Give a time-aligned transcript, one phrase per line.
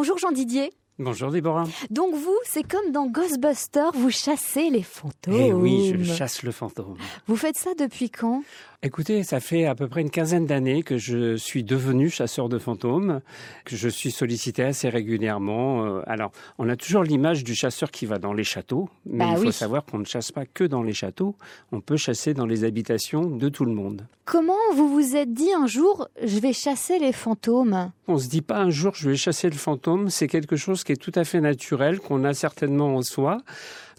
[0.00, 0.72] Bonjour Jean Didier.
[1.00, 1.64] Bonjour Déborah.
[1.88, 5.34] Donc vous, c'est comme dans Ghostbusters, vous chassez les fantômes.
[5.34, 6.98] Eh oui, je chasse le fantôme.
[7.26, 8.42] Vous faites ça depuis quand?
[8.82, 12.58] Écoutez, ça fait à peu près une quinzaine d'années que je suis devenu chasseur de
[12.58, 13.20] fantômes,
[13.64, 15.84] que je suis sollicité assez régulièrement.
[15.84, 19.34] Euh, alors, on a toujours l'image du chasseur qui va dans les châteaux, mais Bah
[19.36, 21.34] il faut savoir qu'on ne chasse pas que dans les châteaux,
[21.72, 24.06] on peut chasser dans les habitations de tout le monde.
[24.24, 27.90] Comment vous vous êtes dit un jour, je vais chasser les fantômes?
[28.06, 30.94] On se dit pas un jour je vais chasser le fantôme, c'est quelque chose qui
[30.94, 33.38] est tout à fait naturel, qu'on a certainement en soi.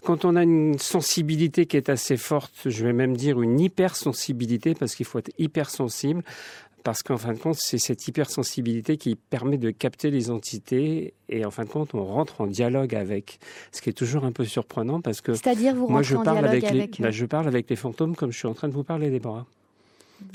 [0.04, 4.74] Quand on a une sensibilité qui est assez forte, je vais même dire une hypersensibilité,
[4.74, 6.22] parce qu'il faut être hypersensible,
[6.84, 11.46] parce qu'en fin de compte, c'est cette hypersensibilité qui permet de capter les entités, et
[11.46, 13.38] en fin de compte, on rentre en dialogue avec.
[13.70, 16.22] Ce qui est toujours un peu surprenant, parce que C'est-à-dire vous moi, rentrez je en
[16.24, 17.02] parle dialogue avec, les, avec eux.
[17.04, 19.46] bah, je parle avec les fantômes comme je suis en train de vous parler, Déborah.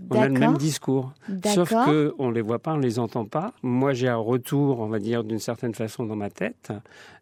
[0.09, 1.13] On a le même discours.
[1.45, 1.85] Sauf D'accord.
[1.85, 3.53] que on les voit pas, on les entend pas.
[3.61, 6.71] Moi, j'ai un retour, on va dire, d'une certaine façon dans ma tête,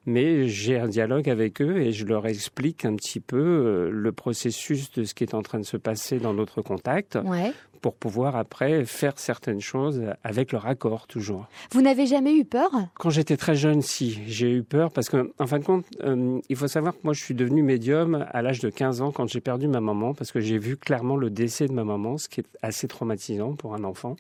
[0.06, 4.12] mais j'ai un dialogue avec eux et je leur explique un petit peu euh, le
[4.12, 7.52] processus de ce qui est en train de se passer dans notre contact Ouais.
[7.82, 11.48] pour pouvoir après faire certaines choses avec leur accord toujours.
[11.72, 12.70] Vous n'avez jamais eu peur?
[12.96, 16.40] Quand j'étais très jeune, si, j'ai eu peur parce que, en fin de compte, euh,
[16.50, 19.28] il faut savoir que moi, je suis devenu médium à l'âge de 15 ans quand
[19.28, 22.28] j'ai perdu ma maman parce que j'ai vu clairement le décès de ma maman, ce
[22.30, 24.16] qui est assez traumatisant pour un enfant.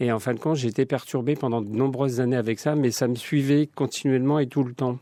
[0.00, 2.90] Et en fin de compte, j'ai été perturbé pendant de nombreuses années avec ça, mais
[2.90, 4.98] ça me suivait continuellement et tout le temps.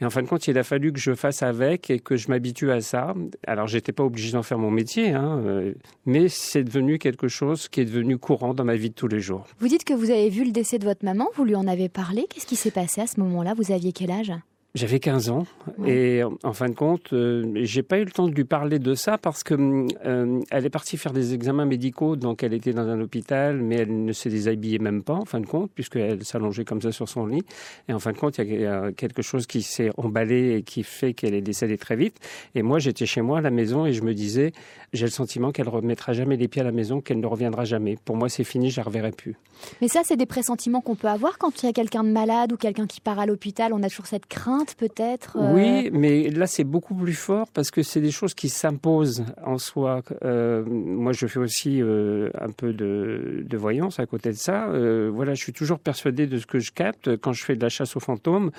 [0.00, 2.28] Et en fin de compte, il a fallu que je fasse avec et que je
[2.28, 3.14] m'habitue à ça.
[3.46, 5.72] Alors, j'étais pas obligé d'en faire mon métier, hein, euh,
[6.04, 9.20] mais c'est devenu quelque chose qui est devenu courant dans ma vie de tous les
[9.20, 9.46] jours.
[9.60, 11.88] Vous dites que vous avez vu le décès de votre maman, vous lui en avez
[11.88, 12.26] parlé.
[12.28, 13.54] Qu'est-ce qui s'est passé à ce moment-là?
[13.54, 14.32] Vous aviez quel âge?
[14.74, 15.46] J'avais 15 ans
[15.78, 15.90] Ouais.
[16.18, 18.94] et en fin de compte, euh, j'ai pas eu le temps de lui parler de
[18.96, 19.54] ça parce que
[20.04, 23.76] euh, elle est partie faire des examens médicaux, donc elle était dans un hôpital, mais
[23.76, 27.08] elle ne se déshabillait même pas en fin de compte puisqu'elle s'allongeait comme ça sur
[27.08, 27.42] son lit.
[27.88, 30.82] Et en fin de compte, il y a quelque chose qui s'est emballé et qui
[30.82, 32.16] fait qu'elle est décédée très vite.
[32.56, 34.52] Et moi, j'étais chez moi à la maison et je me disais,
[34.92, 37.96] j'ai le sentiment qu'elle remettra jamais les pieds à la maison, qu'elle ne reviendra jamais.
[38.04, 39.36] Pour moi, c'est fini, je la reverrai plus.
[39.80, 42.52] Mais ça, c'est des pressentiments qu'on peut avoir quand il y a quelqu'un de malade
[42.52, 43.72] ou quelqu'un qui part à l'hôpital.
[43.72, 45.36] On a toujours cette crainte, peut-être.
[45.38, 49.24] euh, Oui, mais là c'est beaucoup plus fort parce que c'est des choses qui s'imposent
[49.44, 50.02] en soi.
[50.24, 54.68] Euh, moi, je fais aussi euh, un peu de, de voyance à côté de ça.
[54.68, 57.62] Euh, voilà, je suis toujours persuadé de ce que je capte quand je fais de
[57.62, 58.50] la chasse aux fantômes.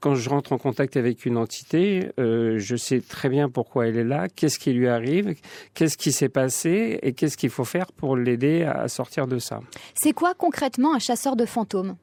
[0.00, 4.04] Quand je rentre en contact avec une entité, je sais très bien pourquoi elle est
[4.04, 5.34] là, qu'est-ce qui lui arrive,
[5.74, 9.60] qu'est-ce qui s'est passé et qu'est-ce qu'il faut faire pour l'aider à sortir de ça.
[10.00, 11.96] C'est quoi concrètement un chasseur de fantômes?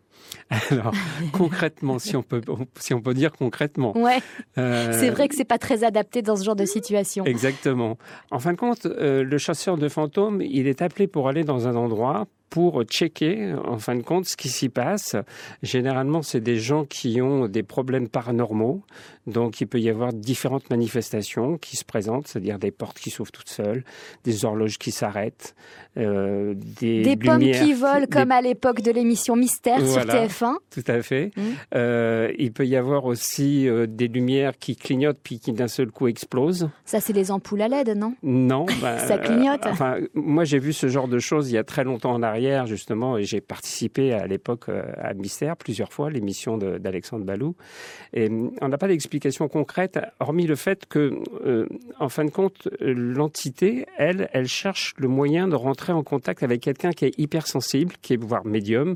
[0.72, 0.94] Alors,
[1.32, 2.42] concrètement, si on peut,
[2.80, 3.98] si on peut dire concrètement.
[3.98, 4.20] Ouais,
[4.58, 7.26] euh, c'est vrai que c'est pas très adapté dans ce genre de situation.
[7.26, 7.98] Exactement.
[8.32, 11.68] En fin de compte, euh, le chasseur de fantômes, il est appelé pour aller dans
[11.68, 15.16] un endroit pour checker, en fin de compte, ce qui s'y passe.
[15.64, 18.82] Généralement, c'est des gens qui ont des problèmes paranormaux.
[19.28, 23.32] Donc, il peut y avoir différentes manifestations qui se présentent, c'est-à-dire des portes qui s'ouvrent
[23.32, 23.84] toutes seules,
[24.24, 25.56] des horloges qui s'arrêtent,
[25.98, 30.28] euh, des, Des pommes qui volent des- comme à l'époque de l'émission Mystère Voilà.
[30.28, 30.58] sur TF1.
[30.70, 31.32] Tout à fait.
[31.36, 31.42] Mm.
[31.76, 35.90] Euh, il peut y avoir aussi euh, des lumières qui clignotent puis qui d'un seul
[35.92, 36.70] coup explosent.
[36.86, 38.14] Ça, c'est les ampoules à LED, non?
[38.22, 39.66] Non, bah, Ça clignote.
[39.66, 42.35] enfin, moi, j'ai vu ce genre de choses il y a très longtemps en arrière,
[42.66, 47.56] justement, et j'ai participé à l'époque euh, à Mystère plusieurs fois, l'émission d'Alexandre Balou.
[48.14, 51.68] Et hum, on n'a pas d'explication concrète, hormis le fait que, euh,
[52.00, 56.44] en fin de compte, euh, l'entité, elle, elle cherche le moyen de rentrer en contact
[56.44, 58.96] avec quelqu'un qui est hypersensible, qui est voire médium,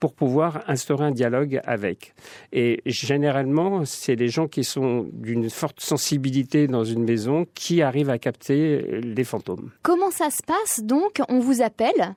[0.00, 2.14] pour pouvoir instaurer un dialogue avec.
[2.52, 8.10] Et généralement, c'est les gens qui sont d'une forte sensibilité dans une maison qui arrivent
[8.10, 9.70] à capter les fantômes.
[9.82, 11.20] Comment ça se passe donc?
[11.28, 12.14] On vous appelle,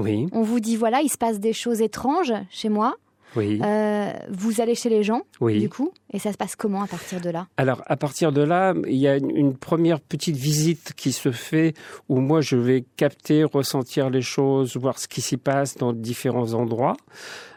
[0.00, 2.96] Oui, on vous dit voilà, il se passe des choses étranges chez moi.
[3.36, 5.60] oui, Euh, vous allez chez les gens, oui.
[5.60, 7.46] du coup, et ça se passe comment à partir de là?
[7.56, 11.30] Alors, à partir de là, il y a une, une première petite visite qui se
[11.30, 11.74] fait
[12.08, 16.54] où moi, je vais capter, ressentir les choses, voir ce qui s'y passe dans différents
[16.54, 16.96] endroits.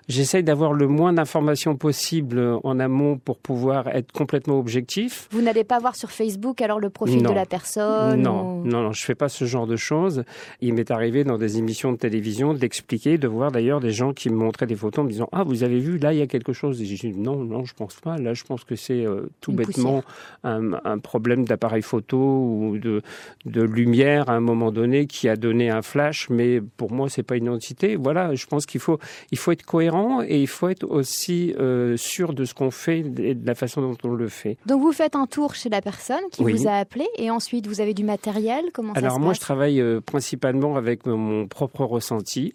[0.10, 5.28] J'essaye d'avoir le moins d'informations possible en amont pour pouvoir être complètement objectif.
[5.32, 7.30] Vous n'allez pas voir sur Facebook alors le profil Non.
[7.30, 10.24] de la personne Non, ou- non, non, je fais pas ce genre de choses.
[10.60, 14.30] Il m'est arrivé dans des émissions de télévision d'expliquer, de voir d'ailleurs des gens qui
[14.30, 16.28] me montraient des photos en me disant ah vous avez vu là il y a
[16.28, 16.82] quelque chose.
[16.82, 18.18] Et j'ai dit non non je pense pas.
[18.18, 20.04] Là je pense que c'est euh, tout Une bêtement
[20.44, 23.02] un, un problème d'appareil photo ou de
[23.46, 26.30] de lumière à un moment donné qui a donné un flash.
[26.30, 27.96] Mais pour moi c'est pas une entité.
[27.96, 29.00] Voilà, je pense qu'il faut
[29.32, 33.00] il faut être cohérent et il faut être aussi euh, sûr de ce qu'on fait
[33.00, 34.58] et de la façon dont on le fait.
[34.66, 37.82] Donc vous faites un tour chez la personne qui vous a appelé et ensuite vous
[37.82, 42.54] avez du matériel Comment Alors ça moi je travaille euh, principalement avec mon propre ressenti,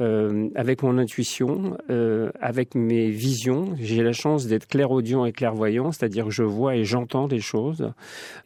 [0.00, 1.76] euh, avec mon intuition,
[2.40, 3.74] avec mes visions.
[3.78, 7.92] J'ai la chance d'être clairaudient et clairvoyant, c'est-à-dire que je vois et j'entends des choses.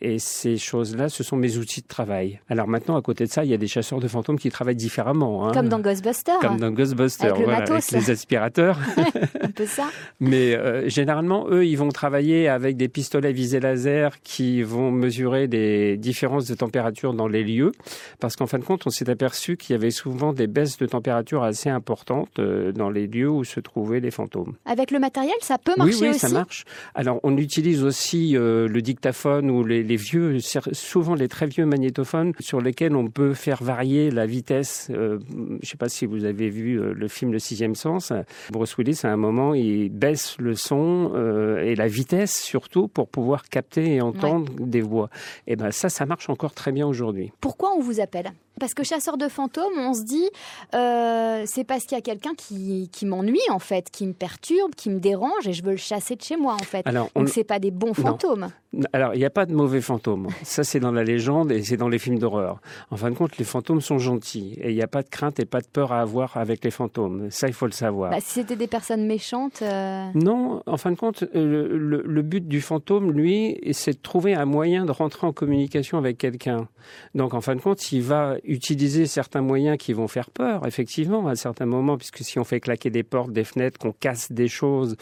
[0.01, 2.41] Et ces choses-là, ce sont mes outils de travail.
[2.49, 4.75] Alors maintenant, à côté de ça, il y a des chasseurs de fantômes qui travaillent
[4.77, 5.47] différemment.
[5.47, 5.53] Hein.
[5.53, 6.39] Comme dans Ghostbusters.
[6.41, 8.79] Comme dans Ghostbusters, avec, voilà, avec les aspirateurs.
[9.41, 9.89] Un peu ça.
[10.21, 15.49] Mais euh, généralement, eux, ils vont travailler avec des pistolets visés laser qui vont mesurer
[15.49, 17.73] des différences de température dans les lieux.
[18.21, 20.87] Parce qu'en fin de compte, on s'est aperçu qu'il y avait souvent des baisses de
[20.87, 24.55] température assez importantes euh, dans les lieux où se trouvaient les fantômes.
[24.65, 26.65] Avec le matériel, ça peut marcher oui, oui, aussi ça marche.
[26.95, 30.39] Alors, on utilise aussi euh, le dictaphone ou les, les, vieux,
[30.73, 34.89] souvent les très vieux magnétophones sur lesquels on peut faire varier la vitesse.
[34.91, 38.13] Euh, je ne sais pas si vous avez vu le film Le Sixième Sens.
[38.51, 43.09] Bruce Willis, à un moment, il baisse le son euh, et la vitesse surtout pour
[43.09, 44.67] pouvoir capter et entendre ouais.
[44.67, 45.11] des voix.
[45.47, 47.33] Et ben ça, ça marche encore très bien aujourd'hui.
[47.41, 48.31] Pourquoi on vous appelle?
[48.61, 50.29] Parce que chasseur de fantômes, on se dit,
[50.75, 54.75] euh, c'est parce qu'il y a quelqu'un qui, qui m'ennuie en fait, qui me perturbe,
[54.75, 56.87] qui me dérange et je veux le chasser de chez moi en fait.
[56.87, 57.21] Alors, on...
[57.21, 58.51] Donc c'est pas des bons fantômes.
[58.73, 58.85] Non.
[58.93, 60.29] Alors il n'y a pas de mauvais fantômes.
[60.43, 62.61] Ça c'est dans la légende et c'est dans les films d'horreur.
[62.91, 65.39] En fin de compte, les fantômes sont gentils et il n'y a pas de crainte
[65.39, 67.31] et pas de peur à avoir avec les fantômes.
[67.31, 68.11] Ça il faut le savoir.
[68.11, 69.63] Bah, si c'était des personnes méchantes.
[69.63, 70.07] Euh...
[70.15, 74.35] Non, en fin de compte, le, le, le but du fantôme, lui, c'est de trouver
[74.35, 76.69] un moyen de rentrer en communication avec quelqu'un.
[77.15, 81.27] Donc en fin de compte, il va utiliser certains moyens qui vont faire peur, effectivement,
[81.29, 84.49] à certains moments, puisque si on fait claquer des portes, des fenêtres, qu'on casse des
[84.49, 84.97] choses,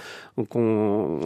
[0.49, 1.21] qu'on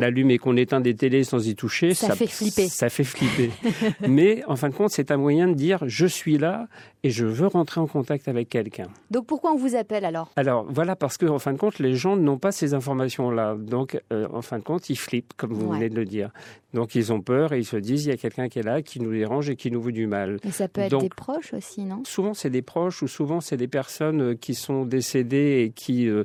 [0.00, 2.68] allume et qu'on éteint des télés sans y toucher, ça, ça fait flipper.
[2.68, 3.50] Ça fait flipper.
[4.08, 6.68] Mais en fin de compte, c'est un moyen de dire je suis là
[7.04, 8.88] et je veux rentrer en contact avec quelqu'un.
[9.10, 10.30] Donc pourquoi on vous appelle alors?
[10.36, 13.56] Alors voilà, parce que en fin de compte, les gens n'ont pas ces informations-là.
[13.58, 15.78] Donc euh, en fin de compte, ils flippent, comme vous ouais.
[15.78, 16.30] venez de le dire.
[16.74, 18.82] Donc ils ont peur et ils se disent il y a quelqu'un qui est là,
[18.82, 20.38] qui nous dérange et qui nous veut du mal.
[20.44, 22.02] Mais ça peut être Donc, des proches aussi, non?
[22.04, 26.24] Souvent c'est des proches ou souvent c'est des personnes qui sont décédées et qui euh,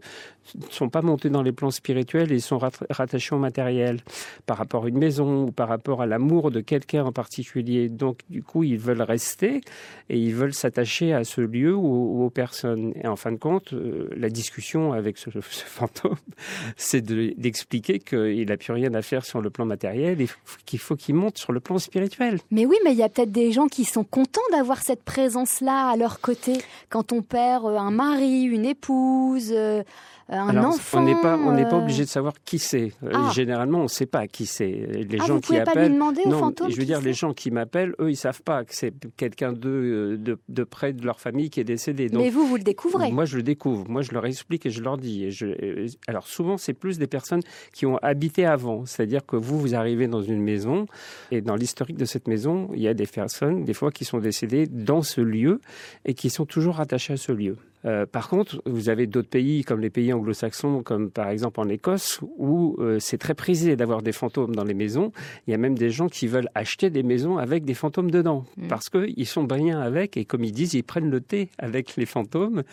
[0.55, 2.59] ne sont pas montées dans les plans spirituels et sont
[2.89, 3.99] rattachées au matériel
[4.45, 7.89] par rapport à une maison ou par rapport à l'amour de quelqu'un en particulier.
[7.89, 9.61] Donc du coup ils veulent rester
[10.09, 12.93] et ils veulent s'attacher à ce lieu ou, aux personnes.
[13.01, 16.15] Et en fin de compte, euh, la discussion avec ce, ce fantôme,
[16.77, 20.27] c'est d'expliquer de, qu'il n'a plus rien à faire sur le plan matériel et
[20.65, 22.39] qu'il faut qu'il monte sur le plan spirituel.
[22.51, 25.89] Mais oui, mais il y a peut-être des gens qui sont contents d'avoir cette présence-là
[25.89, 26.53] à leur côté.
[26.89, 29.83] Quand on perd euh, un mari, une épouse, euh,
[30.29, 30.99] un Alors, enfant.
[30.99, 32.91] On n'est pas, on n'est pas euh, obligé de savoir qui c'est.
[33.13, 33.29] Ah.
[33.33, 34.67] Généralement, on ne sait pas qui c'est.
[34.69, 35.87] Les Ah, gens vous qui pas appellent.
[35.89, 38.65] lui demander au non, je veux dire, les gens qui m'appellent, eux, ils savent pas
[38.65, 42.09] que c'est quelqu'un de, de, de près de leur famille qui est décédé.
[42.09, 43.11] Donc, Mais vous, vous le découvrez.
[43.11, 43.87] moi, je le découvre.
[43.89, 45.23] Moi, je leur explique et je leur dis.
[45.25, 45.87] Et je...
[46.07, 47.41] Alors, souvent, c'est plus des personnes
[47.73, 48.85] qui ont habité avant.
[48.85, 50.87] C'est-à-dire que vous, vous arrivez dans une maison
[51.31, 54.19] et dans l'historique de cette maison, il y a des personnes, des fois, qui sont
[54.19, 55.61] décédées dans ce lieu
[56.05, 57.55] et qui sont toujours rattachées à ce lieu.
[57.87, 61.69] Euh, par contre, vous avez d'autres pays comme les pays anglo-saxons, comme par exemple en
[61.69, 65.11] Écosse, où euh, c'est très prisé d'avoir des fantômes dans les maisons.
[65.47, 68.43] Il y a même des gens qui veulent acheter des maisons avec des fantômes dedans,
[68.57, 68.67] mmh.
[68.67, 72.05] parce qu'ils sont bien avec, et comme ils disent, ils prennent le thé avec les
[72.05, 72.63] fantômes,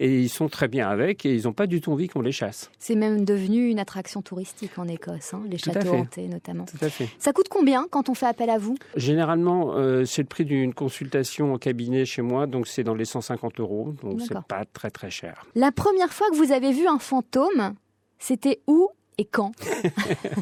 [0.00, 2.32] et ils sont très bien avec, et ils n'ont pas du tout envie qu'on les
[2.32, 2.70] chasse.
[2.78, 6.66] C'est même devenu une attraction touristique en Écosse, hein, les Tout châteaux hantés notamment.
[6.66, 7.08] Tout à fait.
[7.18, 8.76] Ça coûte combien quand on fait appel à vous?
[8.96, 13.06] Généralement, euh, c'est le prix d'une consultation en cabinet chez moi, donc c'est dans les
[13.06, 14.44] 150 euros, donc c'est D'accord.
[14.64, 15.44] Très très cher.
[15.54, 17.74] La première fois que vous avez vu un fantôme,
[18.18, 19.52] c'était où et quand?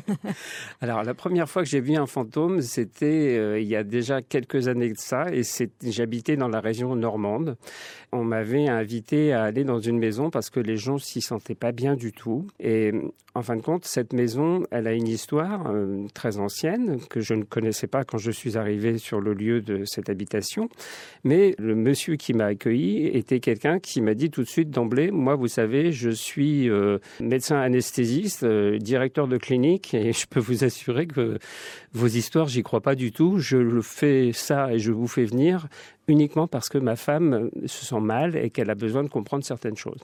[0.81, 4.21] Alors, la première fois que j'ai vu un fantôme, c'était euh, il y a déjà
[4.21, 5.43] quelques années de ça, et
[5.83, 7.57] j'habitais dans la région normande.
[8.13, 11.73] On m'avait invité à aller dans une maison parce que les gens s'y sentaient pas
[11.73, 12.47] bien du tout.
[12.61, 12.93] Et
[13.37, 17.35] en fin de compte, cette maison, elle a une histoire euh, très ancienne que je
[17.35, 20.71] ne connaissais pas quand je suis arrivé sur le lieu de cette habitation.
[21.23, 25.11] Mais le monsieur qui m'a accueilli était quelqu'un qui m'a dit tout de suite d'emblée,
[25.11, 30.41] moi, vous savez, je suis euh, médecin anesthésiste, euh, directeur de clinique, et je peux
[30.41, 31.39] vous assurer que
[31.93, 33.39] vos histoires, j'y crois pas du tout.
[33.39, 35.69] Je le fais ça et je vous fais venir
[36.09, 39.77] uniquement parce que ma femme se sent mal et qu'elle a besoin de comprendre certaines
[39.77, 40.01] choses.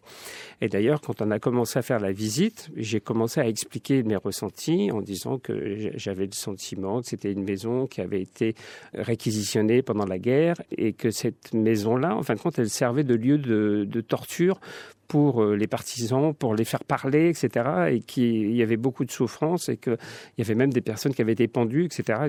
[0.60, 4.16] Et d'ailleurs, quand on a commencé à faire la visite, j'ai commencé à expliquer mes
[4.16, 8.54] ressentis en disant que j'avais le sentiment que c'était une maison qui avait été
[8.94, 13.14] réquisitionnée pendant la guerre et que cette maison-là, en fin de compte, elle servait de
[13.14, 14.60] lieu de, torture
[15.06, 17.66] pour euh, les partisans, pour les faire parler, etc.
[17.90, 19.98] Et qu'il y avait beaucoup de souffrance et qu'il
[20.38, 22.20] y avait même des personnes qui avaient été pendues, etc.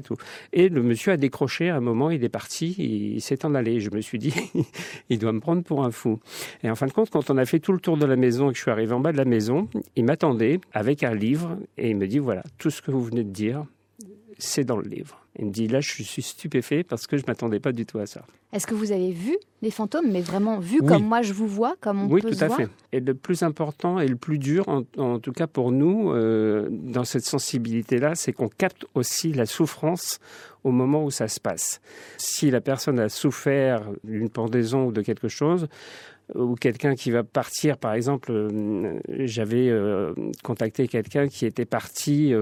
[0.54, 3.56] Et, et le monsieur a décroché à un moment, il est parti, il s'est en
[3.56, 4.34] allé Je me suis dit,
[5.10, 6.20] il doit me prendre pour un fou.
[6.64, 8.50] Et en fin de compte, quand on a fait tout le tour de la maison
[8.50, 11.58] et que je suis arrivé en bas de la maison, il m'attendait avec un livre
[11.78, 13.66] et il me dit, voilà, tout ce que vous venez de dire,
[14.38, 15.20] c'est dans le livre.
[15.40, 18.06] Il me dit là, je suis stupéfait parce que je m'attendais pas du tout à
[18.06, 18.24] ça.
[18.52, 21.76] Est-ce que vous avez vu les fantômes, mais vraiment vu comme moi je vous vois,
[21.80, 22.70] comme on oui, peut tout à voir fait.
[22.92, 27.04] Et le plus important et le plus dur, en, tout cas pour nous, euh, dans
[27.04, 30.20] cette sensibilité-là, c'est qu'on capte aussi la souffrance
[30.64, 31.82] au moment où ça se passe.
[32.18, 35.68] Si la personne a souffert d'une pendaison ou de quelque chose,
[36.36, 40.14] ou quelqu'un qui va partir, par exemple, euh, j'avais euh,
[40.44, 42.34] contacté quelqu'un qui était parti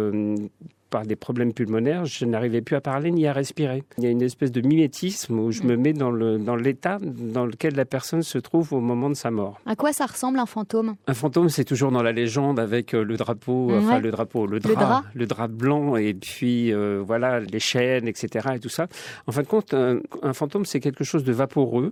[0.91, 3.83] par des problèmes pulmonaires, je n'arrivais plus à parler ni à respirer.
[3.97, 7.45] Il y a une espèce de mimétisme où je me mets dans l'état dans, dans
[7.45, 9.59] lequel la personne se trouve au moment de sa mort.
[9.65, 10.95] À quoi ça ressemble un fantôme?
[11.07, 14.59] Un fantôme, c'est toujours dans la légende avec euh, le drapeau, enfin le drapeau, le
[14.59, 18.49] drap, le drap, blanc et puis euh, voilà les chaînes, etc.
[18.55, 18.87] et tout ça.
[19.27, 21.91] En fin de compte, un, un fantôme, c'est quelque chose de vaporeux.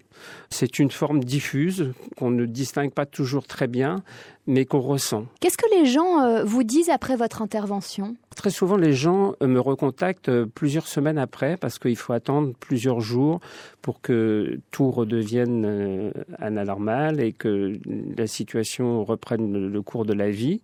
[0.50, 4.04] C'est une forme diffuse qu'on ne distingue pas toujours très bien,
[4.50, 5.28] mais qu'on ressent.
[5.40, 8.16] Qu'est-ce que les gens euh, vous disent après votre intervention?
[8.36, 12.54] Très souvent, les gens euh, me recontactent euh, plusieurs semaines après parce qu'il faut attendre
[12.60, 13.42] plusieurs jours
[13.84, 17.74] pour que tout redevienne à la normale et que
[18.18, 20.62] la situation reprenne le cours de la vie.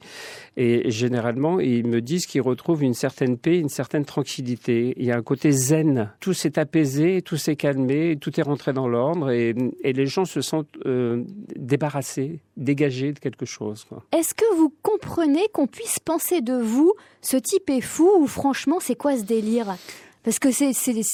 [0.57, 4.93] Et généralement, ils me disent qu'ils retrouvent une certaine paix, une certaine tranquillité.
[4.97, 6.11] Il y a un côté zen.
[6.19, 10.41] Tout s'est apaisé, tout s'est calmé, tout est rentré dans l'ordre et, les gens se
[10.41, 10.77] sentent
[11.55, 13.75] débarrassés, dégagés de quelque chose.
[14.12, 18.79] Est-ce que vous comprenez qu'on puisse penser de vous, ce type est fou ou franchement
[18.79, 19.75] c'est quoi ce délire?
[20.25, 20.72] Parce que c'est,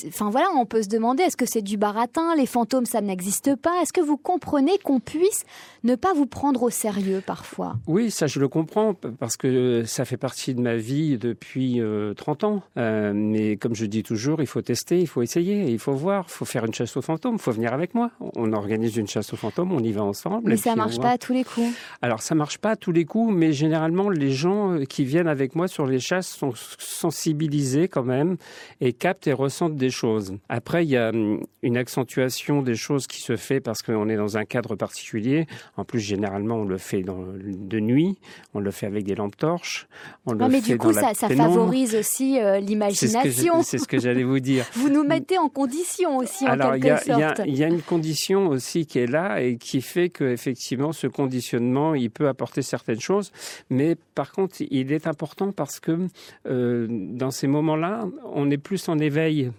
[0.07, 3.57] enfin voilà, on peut se demander est-ce que c'est du baratin, les fantômes ça n'existe
[3.57, 3.81] pas?
[3.81, 5.43] Est-ce que vous comprenez qu'on puisse
[5.83, 7.75] ne pas vous prendre au sérieux parfois?
[7.87, 11.81] Oui, ça je le comprends parce que ça fait partie de ma vie depuis
[12.15, 12.63] 30 euh, ans.
[12.77, 16.25] Euh, mais comme je dis toujours, il faut tester, il faut essayer, il faut voir,
[16.29, 18.11] il faut faire une chasse aux fantômes, il faut venir avec moi.
[18.37, 20.49] On organise une chasse aux fantômes, on y va ensemble.
[20.49, 21.75] Mais ça marche pas à tous les coups.
[22.01, 25.27] Alors ça marche pas à tous les coups, mais généralement les gens euh, qui viennent
[25.27, 28.37] avec moi sur les chasses sont sensibilisés quand même
[28.79, 30.37] et captent et ressentent des choses.
[30.47, 34.15] Après, il y a hum, une accentuation des choses qui se fait parce qu'on est
[34.15, 35.47] dans un cadre particulier.
[35.75, 38.19] En plus, généralement, on le fait dans, de nuit,
[38.53, 39.87] on le fait avec des lampes torches.
[40.27, 43.63] On le mais du coup, ça, ça favorise aussi euh, l'imagination.
[43.63, 44.65] C'est ce que j'allais vous dire.
[44.73, 47.41] vous nous mettez en condition aussi, en quelque sorte.
[47.45, 51.95] Il y, a une condition aussi qui est là et qui fait qu'effectivement, ce conditionnement,
[51.95, 53.31] il peut apporter certaines choses.
[53.71, 56.07] Mais par contre, il est important parce que
[56.47, 59.51] euh, dans ces moments-là, on est plus en éveil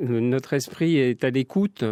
[0.00, 1.84] notre esprit est à l'écoute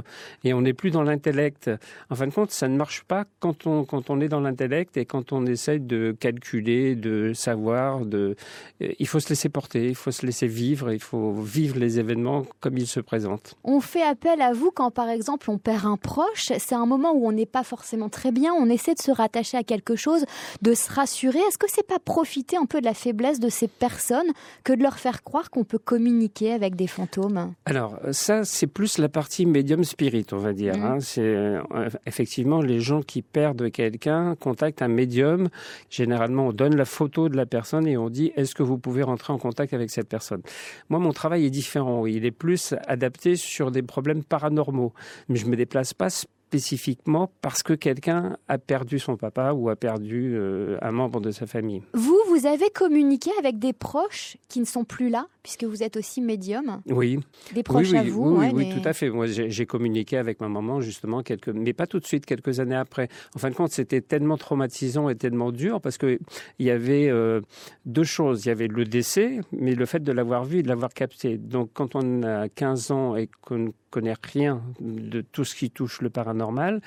[0.45, 1.71] et on n'est plus dans l'intellect.
[2.11, 4.97] En fin de compte, ça ne marche pas quand on, quand on est dans l'intellect
[4.97, 8.05] et quand on essaye de calculer, de savoir.
[8.05, 8.37] De...
[8.81, 12.45] Il faut se laisser porter, il faut se laisser vivre, il faut vivre les événements
[12.61, 13.55] comme ils se présentent.
[13.65, 16.53] On fait appel à vous quand, par exemple, on perd un proche.
[16.59, 18.53] C'est un moment où on n'est pas forcément très bien.
[18.53, 20.25] On essaie de se rattacher à quelque chose,
[20.63, 21.39] de se rassurer.
[21.41, 24.33] Est-ce que c'est pas profiter un peu de la faiblesse de ces personnes
[24.65, 27.53] que de leur faire croire qu'on peut communiquer avec des fantômes?
[27.65, 30.77] Alors, ça, c'est plus la partie médium spirit, on va dire.
[30.77, 30.85] Mm.
[30.85, 31.01] Hein.
[31.01, 31.61] C'est euh,
[32.07, 35.49] effectivement les gens qui perdent quelqu'un contactent un médium.
[35.91, 39.03] Généralement, on donne la photo de la personne et on dit est-ce que vous pouvez
[39.03, 40.43] rentrer en contact avec cette personne?
[40.89, 42.07] Moi, mon travail est différent.
[42.07, 44.93] Il est plus adapté sur des problèmes paranormaux,
[45.29, 46.11] mais je me déplace pas
[46.49, 51.31] spécifiquement parce que quelqu'un a perdu son papa ou a perdu euh, un membre de
[51.31, 51.83] sa famille.
[51.93, 55.97] Vous, vous avez communiqué avec des proches qui ne sont plus là, puisque vous êtes
[55.97, 57.21] aussi médium Oui.
[57.55, 59.09] Des proches à vous Oui, oui, tout à fait.
[59.09, 61.49] Moi, j'ai communiqué avec ma maman, justement, quelques...
[61.49, 63.09] mais pas tout de suite, quelques années après.
[63.35, 66.19] En fin de compte, c'était tellement traumatisant et tellement dur parce qu'il
[66.59, 67.41] y avait euh,
[67.87, 68.45] deux choses.
[68.45, 71.39] Il y avait le décès, mais le fait de l'avoir vu et de l'avoir capté.
[71.39, 76.03] Donc, quand on a 15 ans et qu'on connaît rien de tout ce qui touche
[76.03, 76.83] le paranormal,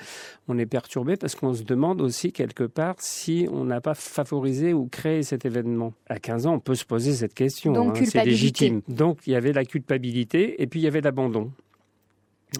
[0.46, 4.72] on est perturbé parce qu'on se demande aussi quelque part si on n'a pas favorisé
[4.72, 5.94] ou créé cet événement.
[6.08, 7.72] À 15 ans, on peut se poser cette question.
[7.72, 8.51] Donc, hein, c'est légitime.
[8.88, 11.52] Donc, il y avait la culpabilité et puis il y avait l'abandon.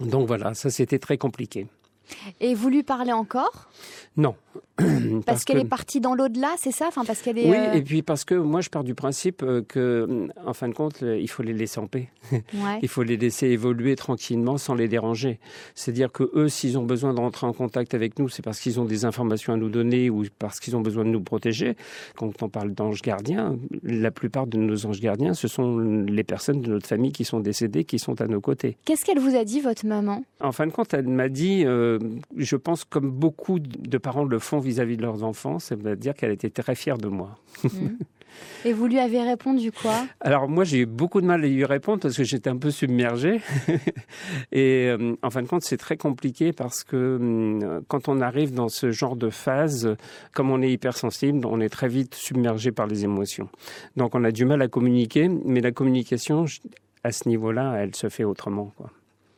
[0.01, 1.67] Donc voilà, ça c'était très compliqué.
[2.39, 3.69] Et vous lui parlez encore?
[4.17, 4.35] Non.
[5.25, 6.87] Parce, qu'elle est partie dans l'au-delà, c'est ça?
[6.87, 9.43] Enfin, parce qu'elle est, Oui, euh, et puis parce que moi je pars du principe
[9.43, 12.09] euh, que, mm, en fin de compte, euh, il faut les laisser en paix.
[12.81, 15.39] il faut les laisser évoluer tranquillement sans les déranger.
[15.75, 18.79] C'est-à-dire que eux, s'ils ont besoin de rentrer en contact avec nous, c'est parce qu'ils
[18.79, 21.75] ont des informations à nous donner ou parce qu'ils ont besoin de nous protéger.
[22.15, 26.61] Quand on parle d'anges gardiens, la plupart de nos anges gardiens, ce sont les personnes
[26.61, 28.77] de notre famille qui sont décédées, qui sont à nos côtés.
[28.85, 30.23] Qu'est-ce qu'elle vous a dit, votre maman?
[30.39, 34.59] En fin de compte, elle m'a dit, je pense comme beaucoup de parents le font
[34.59, 37.37] vis-à-vis de leurs enfants, c'est-à-dire qu'elle était très fière de moi.
[37.63, 37.69] Mmh.
[38.65, 40.07] Et vous lui avez répondu quoi?
[40.19, 42.71] Alors moi j'ai eu beaucoup de mal à lui répondre parce que j'étais un peu
[42.71, 43.41] submergé.
[44.51, 48.53] et euh, en fin de compte c'est très compliqué parce que hum, quand on arrive
[48.53, 49.95] dans ce genre de phase,
[50.33, 53.49] comme on est hypersensible, on est très vite submergé par les émotions.
[53.97, 56.45] Donc on a du mal à communiquer, mais la communication
[57.03, 58.73] à ce niveau-là, elle se fait autrement.
[58.77, 58.89] Quoi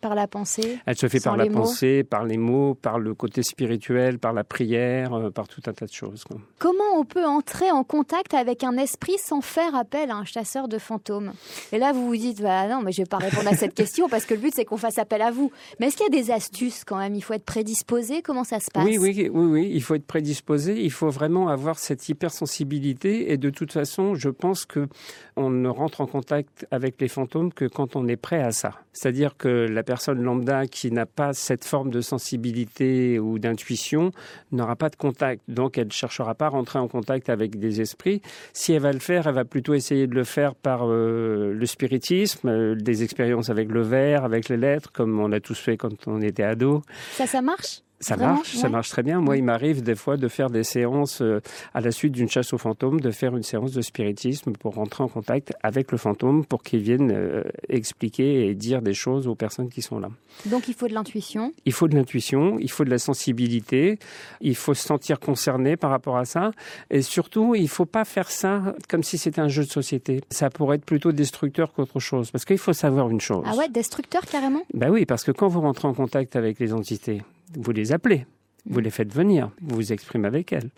[0.05, 3.41] par la pensée Elle se fait par la pensée, par les mots, par le côté
[3.41, 6.25] spirituel, par la prière, euh, par tout un tas de choses.
[6.59, 10.67] Comment on peut entrer en contact avec un esprit sans faire appel à un chasseur
[10.67, 11.33] de fantômes?
[11.71, 14.07] Et là, vous vous dites, bah non, mais je vais pas répondre à cette question
[14.07, 15.51] parce que le but, c'est qu'on fasse appel à vous.
[15.79, 17.15] Mais est-ce qu'il y a des astuces quand même?
[17.15, 18.85] Il faut être prédisposé Comment ça se passe?
[18.85, 20.83] Oui, oui, oui, oui, il faut être prédisposé.
[20.83, 23.31] Il faut vraiment avoir cette hypersensibilité.
[23.31, 24.87] Et de toute façon, je pense que
[25.35, 28.73] on ne rentre en contact avec les fantômes que quand on est prêt à ça.
[28.93, 34.11] C'est-à-dire que la personne lambda qui n'a pas cette forme de sensibilité ou d'intuition
[34.51, 35.41] n'aura pas de contact.
[35.47, 38.21] Donc, elle ne cherchera pas à rentrer en contact avec des esprits.
[38.53, 41.65] Si elle va le faire, elle va plutôt essayer de le faire par euh, le
[41.65, 45.77] spiritisme, euh, des expériences avec le verre, avec les lettres, comme on a tous fait
[45.77, 46.81] quand on était ado.
[47.11, 47.84] Ça, ça marche?
[47.99, 49.21] Ça marche, ça marche très bien.
[49.21, 51.41] Moi, il m'arrive des fois de faire des séances euh,
[51.73, 55.03] à la suite d'une chasse aux fantômes, de faire une séance de spiritisme pour rentrer
[55.03, 59.35] en contact avec le fantôme pour qu'il vienne euh, expliquer et dire des choses aux
[59.35, 60.09] personnes qui sont là.
[60.45, 61.53] Donc il faut de l'intuition.
[61.65, 63.97] Il faut de l'intuition, il faut de la sensibilité,
[64.41, 66.51] il faut se sentir concerné par rapport à ça
[66.89, 70.21] et surtout, il ne faut pas faire ça comme si c'était un jeu de société.
[70.29, 73.45] Ça pourrait être plutôt destructeur qu'autre chose parce qu'il faut savoir une chose.
[73.47, 74.61] Ah ouais, destructeur carrément?
[74.73, 77.21] Ben oui, parce que quand vous rentrez en contact avec les entités,
[77.53, 78.25] vous les appelez,
[78.65, 80.69] vous les faites venir, vous vous exprimez avec elles.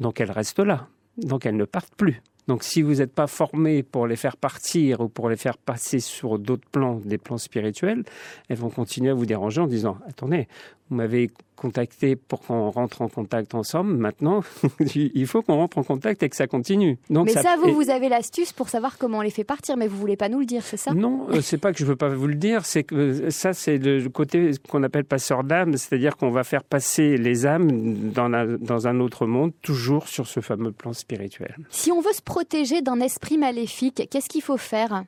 [0.00, 0.88] Donc elles restent là.
[1.16, 2.20] Donc elles ne partent plus.
[2.48, 5.98] Donc si vous n'êtes pas formé pour les faire partir ou pour les faire passer
[5.98, 8.04] sur d'autres plans, des plans spirituels,
[8.48, 10.46] elles vont continuer à vous déranger en disant attendez,
[10.90, 13.96] vous m'avez contacté pour qu'on rentre en contact ensemble.
[13.96, 14.42] Maintenant,
[14.94, 16.98] il faut qu'on rentre en contact et que ça continue.
[17.10, 19.88] Donc mais ça, vous, vous avez l'astuce pour savoir comment on les fait partir, mais
[19.88, 20.92] vous voulez pas nous le dire, c'est ça?
[20.92, 23.52] Non, euh, c'est pas que je veux pas vous le dire, c'est que euh, ça,
[23.54, 28.28] c'est le côté qu'on appelle passeur d'âme, c'est-à-dire qu'on va faire passer les âmes dans,
[28.60, 31.56] dans un autre monde, toujours sur ce fameux plan spirituel.
[31.70, 35.04] Si on veut se protéger d'un esprit maléfique, qu'est-ce qu'il faut faire?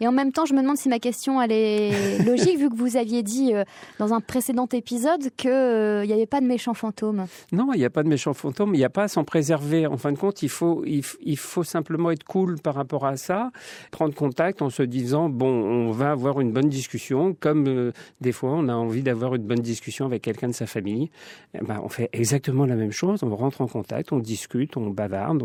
[0.00, 2.76] Et en même temps, je me demande si ma question elle est logique, vu que
[2.76, 3.64] vous aviez dit euh,
[3.98, 7.26] dans un précédent épisode qu'il euh, n'y avait pas de méchants fantômes.
[7.52, 8.74] Non, il n'y a pas de méchants fantômes.
[8.74, 9.86] Il n'y a pas à s'en préserver.
[9.86, 13.50] En fin de compte, il faut, il, faut simplement être cool par rapport à ça,
[13.90, 18.32] prendre contact en se disant bon, on va avoir une bonne discussion, comme euh, des
[18.32, 21.10] fois on a envie d'avoir une bonne discussion avec quelqu'un de sa famille.
[21.54, 23.22] Eh ben, on fait exactement la même chose.
[23.22, 25.42] On rentre en contact, on discute, on bavarde.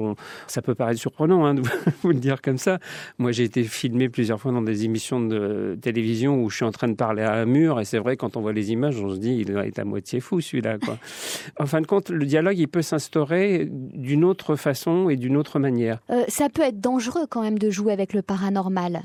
[0.47, 1.62] Ça peut paraître surprenant hein, de
[2.01, 2.79] vous le dire comme ça.
[3.17, 6.71] Moi, j'ai été filmé plusieurs fois dans des émissions de télévision où je suis en
[6.71, 9.10] train de parler à un mur, et c'est vrai quand on voit les images, on
[9.10, 10.78] se dit il est à moitié fou celui-là.
[10.80, 10.98] Quoi.
[11.60, 15.60] en fin de compte, le dialogue, il peut s'instaurer d'une autre façon et d'une autre
[15.60, 16.00] manière.
[16.10, 19.02] Euh, ça peut être dangereux quand même de jouer avec le paranormal.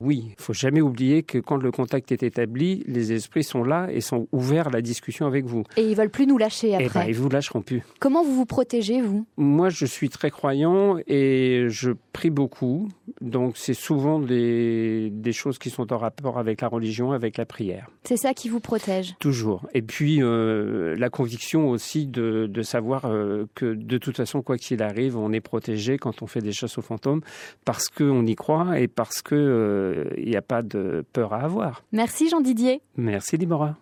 [0.00, 3.88] Oui, il faut jamais oublier que quand le contact est établi, les esprits sont là
[3.90, 5.64] et sont ouverts à la discussion avec vous.
[5.76, 6.84] Et ils veulent plus nous lâcher après.
[6.84, 7.82] Eh ben, ils vous lâcheront plus.
[7.98, 9.26] Comment vous vous protégez, vous?
[9.36, 12.88] Moi, je suis très croyant et je prie beaucoup.
[13.20, 17.44] Donc, c'est souvent des, des choses qui sont en rapport avec la religion, avec la
[17.44, 17.88] prière.
[18.04, 19.16] C'est ça qui vous protège?
[19.18, 19.66] Toujours.
[19.74, 24.56] Et puis, euh, la conviction aussi de, de savoir euh, que de toute façon, quoi
[24.56, 27.20] qu'il arrive, on est protégé quand on fait des chasses aux fantômes
[27.64, 29.34] parce qu'on y croit et parce que...
[29.34, 31.82] Euh, n'y a pas de peur à avoir.
[31.92, 32.82] Merci Jean Didier.
[32.96, 33.78] Merci Libora.